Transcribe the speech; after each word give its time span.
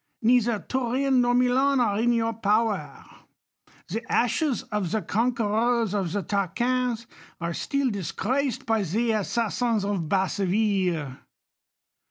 Neither 0.23 0.59
1'urin 0.59 1.19
nor 1.19 1.35
MiU^n 1.35 1.77
are 1.77 1.99
in 1.99 2.11
your 2.11 2.33
poweiv 2.33 3.05
The 3.87 4.03
ashes 4.11 4.63
of 4.71 4.89
the 4.89 5.03
conquerors 5.03 5.93
of 5.93 6.11
the 6.11 6.23
Tarqunis 6.23 7.05
are 7.39 7.51
stiM 7.53 7.91
disgraced 7.91 8.65
by 8.65 8.81
the 8.81 9.11
assassins 9.11 9.85
of 9.85 10.09
Basseville. 10.09 11.19